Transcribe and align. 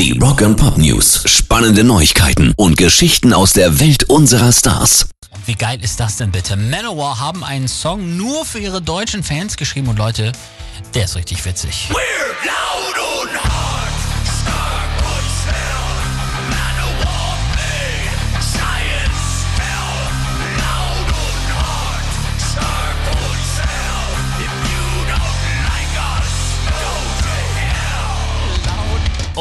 Die 0.00 0.18
Rock 0.18 0.40
and 0.40 0.56
Pop 0.56 0.78
News. 0.78 1.24
Spannende 1.26 1.84
Neuigkeiten 1.84 2.54
und 2.56 2.78
Geschichten 2.78 3.34
aus 3.34 3.52
der 3.52 3.80
Welt 3.80 4.04
unserer 4.04 4.50
Stars. 4.50 5.10
Wie 5.44 5.54
geil 5.54 5.78
ist 5.82 6.00
das 6.00 6.16
denn 6.16 6.32
bitte? 6.32 6.56
Manowar 6.56 7.20
haben 7.20 7.44
einen 7.44 7.68
Song 7.68 8.16
nur 8.16 8.46
für 8.46 8.60
ihre 8.60 8.80
deutschen 8.80 9.22
Fans 9.22 9.58
geschrieben 9.58 9.88
und 9.88 9.98
Leute, 9.98 10.32
der 10.94 11.04
ist 11.04 11.16
richtig 11.16 11.44
witzig. 11.44 11.90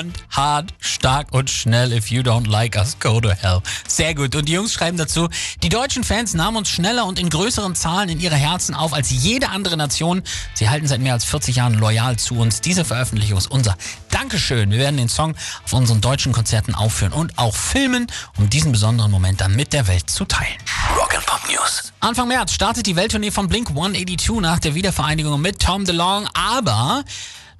Und 0.00 0.14
hart, 0.30 0.72
stark 0.80 1.32
und 1.32 1.50
schnell. 1.50 1.92
If 1.92 2.10
you 2.10 2.22
don't 2.22 2.48
like 2.48 2.76
us, 2.76 2.96
go 2.98 3.20
to 3.20 3.30
hell. 3.30 3.60
Sehr 3.86 4.14
gut. 4.14 4.34
Und 4.34 4.46
die 4.46 4.52
Jungs 4.52 4.72
schreiben 4.72 4.96
dazu, 4.96 5.28
die 5.62 5.68
deutschen 5.68 6.04
Fans 6.04 6.34
nahmen 6.34 6.56
uns 6.56 6.70
schneller 6.70 7.04
und 7.06 7.18
in 7.18 7.28
größeren 7.28 7.74
Zahlen 7.74 8.08
in 8.08 8.20
ihre 8.20 8.34
Herzen 8.34 8.74
auf 8.74 8.92
als 8.92 9.10
jede 9.10 9.50
andere 9.50 9.76
Nation. 9.76 10.22
Sie 10.54 10.68
halten 10.68 10.88
seit 10.88 11.00
mehr 11.00 11.12
als 11.12 11.24
40 11.24 11.56
Jahren 11.56 11.74
loyal 11.74 12.18
zu 12.18 12.36
uns. 12.36 12.60
Diese 12.60 12.84
Veröffentlichung 12.84 13.36
ist 13.36 13.50
unser 13.50 13.76
Dankeschön. 14.10 14.70
Wir 14.70 14.78
werden 14.78 14.96
den 14.96 15.08
Song 15.08 15.34
auf 15.64 15.72
unseren 15.72 16.00
deutschen 16.00 16.32
Konzerten 16.32 16.74
aufführen 16.74 17.12
und 17.12 17.36
auch 17.38 17.54
filmen, 17.54 18.06
um 18.38 18.48
diesen 18.48 18.72
besonderen 18.72 19.10
Moment 19.10 19.40
dann 19.40 19.54
mit 19.54 19.72
der 19.72 19.86
Welt 19.86 20.08
zu 20.08 20.24
teilen. 20.24 20.56
Rock 20.96 21.14
and 21.14 21.26
Pop 21.26 21.40
News. 21.50 21.92
Anfang 22.00 22.28
März 22.28 22.54
startet 22.54 22.86
die 22.86 22.96
Welttournee 22.96 23.30
von 23.30 23.48
Blink 23.48 23.68
182 23.68 24.40
nach 24.40 24.58
der 24.58 24.74
Wiedervereinigung 24.74 25.40
mit 25.40 25.60
Tom 25.60 25.84
DeLong, 25.84 26.26
aber 26.32 27.04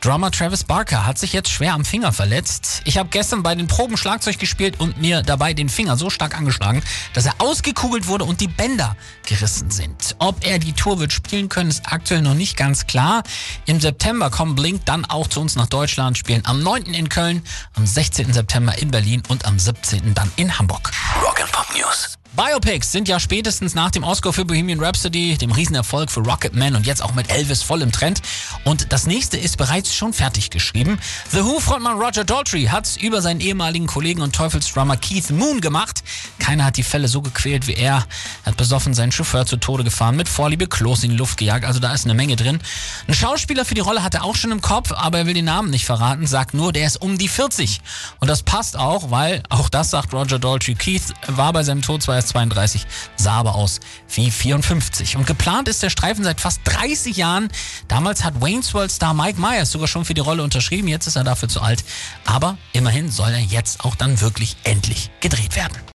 Drummer 0.01 0.31
Travis 0.31 0.65
Barker 0.65 1.05
hat 1.05 1.19
sich 1.19 1.35
jetzt 1.35 1.51
schwer 1.51 1.75
am 1.75 1.85
Finger 1.85 2.11
verletzt. 2.11 2.81
Ich 2.87 2.97
habe 2.97 3.11
gestern 3.11 3.43
bei 3.43 3.55
den 3.55 3.67
Proben 3.67 3.99
Schlagzeug 3.99 4.39
gespielt 4.39 4.81
und 4.81 4.99
mir 4.99 5.21
dabei 5.21 5.53
den 5.53 5.69
Finger 5.69 5.99
so 5.99 6.09
stark 6.09 6.39
angeschlagen, 6.39 6.83
dass 7.12 7.27
er 7.27 7.34
ausgekugelt 7.37 8.07
wurde 8.07 8.25
und 8.25 8.41
die 8.41 8.48
Bänder 8.48 8.97
gerissen 9.27 9.70
sind. 9.70 10.17
Ob 10.19 10.47
er 10.47 10.59
die 10.59 10.73
Tour 10.73 11.01
wird 11.01 11.12
spielen 11.12 11.51
können, 11.51 11.69
ist 11.69 11.92
aktuell 11.92 12.23
noch 12.23 12.33
nicht 12.33 12.57
ganz 12.57 12.87
klar. 12.87 13.23
Im 13.67 13.79
September 13.79 14.31
kommen 14.31 14.55
Blink 14.55 14.87
dann 14.87 15.05
auch 15.05 15.27
zu 15.27 15.39
uns 15.39 15.55
nach 15.55 15.67
Deutschland, 15.67 16.17
spielen 16.17 16.47
am 16.47 16.62
9. 16.62 16.85
in 16.95 17.11
Köln, 17.11 17.42
am 17.75 17.87
16. 17.87 18.33
September 18.33 18.79
in 18.79 18.91
Berlin 18.91 19.23
und 19.29 19.45
am 19.45 19.59
17. 19.59 20.14
dann 20.14 20.33
in 20.37 20.59
Hamburg. 20.59 20.91
Rock 21.23 21.42
and 21.42 21.53
Pop 21.53 21.67
News. 21.77 22.20
Biopics 22.36 22.92
sind 22.92 23.09
ja 23.09 23.19
spätestens 23.19 23.75
nach 23.75 23.91
dem 23.91 24.05
Oscar 24.05 24.33
für 24.33 24.45
Bohemian 24.45 24.78
Rhapsody, 24.78 25.36
dem 25.36 25.50
Riesenerfolg 25.50 26.12
für 26.12 26.20
Rocketman 26.20 26.77
und 26.77 26.86
jetzt 26.86 27.03
auch 27.03 27.12
mit 27.12 27.28
Elvis 27.28 27.64
voll 27.64 27.83
im 27.83 27.91
Trend. 27.91 28.23
Und 28.62 28.92
das 28.92 29.06
nächste 29.06 29.36
ist 29.36 29.56
bereits 29.56 29.92
schon 29.92 30.12
fertig 30.12 30.51
geschrieben. 30.51 31.01
The 31.33 31.45
Who-Frontmann 31.45 31.98
Roger 31.98 32.23
Daltrey 32.23 32.67
hat 32.67 32.97
über 33.01 33.20
seinen 33.20 33.41
ehemaligen 33.41 33.89
Kollegen 33.89 34.23
und 34.23 34.33
Teufelsdrummer 34.33 34.97
Keith 34.97 35.31
Moon 35.31 35.61
gemacht. 35.61 36.05
Keiner 36.39 36.67
hat 36.67 36.77
die 36.77 36.84
Fälle 36.84 37.08
so 37.08 37.20
gequält 37.20 37.67
wie 37.67 37.75
er. 37.75 38.06
Er 38.45 38.47
hat 38.47 38.56
besoffen 38.56 38.95
seinen 38.95 39.11
Chauffeur 39.11 39.45
zu 39.45 39.56
Tode 39.56 39.83
gefahren, 39.83 40.14
mit 40.14 40.28
Vorliebe 40.28 40.69
Klos 40.69 41.03
in 41.03 41.11
die 41.11 41.17
Luft 41.17 41.36
gejagt. 41.36 41.64
Also 41.64 41.81
da 41.81 41.92
ist 41.92 42.05
eine 42.05 42.14
Menge 42.14 42.36
drin. 42.36 42.61
Ein 43.08 43.14
Schauspieler 43.14 43.64
für 43.64 43.75
die 43.75 43.81
Rolle 43.81 44.05
hat 44.05 44.14
er 44.14 44.23
auch 44.23 44.36
schon 44.36 44.53
im 44.53 44.61
Kopf, 44.61 44.92
aber 44.92 45.19
er 45.19 45.27
will 45.27 45.34
den 45.34 45.47
Namen 45.47 45.70
nicht 45.70 45.84
verraten, 45.84 46.28
sagt 46.28 46.55
nur, 46.55 46.73
der 46.73 46.86
ist 46.86 47.03
um 47.03 47.19
die 47.19 47.28
40. 47.28 47.81
Und 48.20 48.31
das 48.31 48.45
passt 48.45 48.78
auch, 48.78 49.11
weil, 49.11 49.42
auch 49.48 49.69
das 49.69 49.91
sagt 49.91 50.14
Roger 50.14 50.39
Daltrey, 50.39 50.77
Keith 50.77 51.12
war 51.27 51.53
bei 51.53 51.64
seinem 51.64 51.83
Tod 51.83 52.05
zwar 52.05 52.20
erst 52.21 52.29
32, 52.29 52.87
sah 53.17 53.33
aber 53.33 53.55
aus 53.55 53.81
wie 54.15 54.31
54. 54.31 55.17
Und 55.17 55.27
geplant 55.27 55.69
ist 55.69 55.83
der 55.83 55.91
Streifen 55.91 56.23
seit 56.23 56.41
fast 56.41 56.61
30 56.65 57.17
Jahren. 57.17 57.49
Damals 57.89 58.25
hat 58.25 58.41
Wayne's 58.41 58.75
World 58.75 58.91
Star 58.91 59.15
Mike 59.15 59.41
Myers 59.41 59.71
sogar 59.71 59.89
schon 59.89 60.05
für 60.05 60.15
die 60.15 60.21
Rolle 60.21 60.43
unterschrieben. 60.43 60.89
Jetzt 60.89 61.07
ist 61.07 61.17
er 61.17 61.25
dafür 61.25 61.48
zu 61.48 61.61
alt. 61.61 61.83
Aber 62.27 62.59
immerhin 62.73 63.11
soll 63.11 63.31
er 63.31 63.41
jetzt 63.41 63.85
auch 63.85 63.95
dann 63.95 64.21
wirklich 64.21 64.57
endlich 64.65 65.11
gedreht 65.21 65.57
werden. 65.57 65.81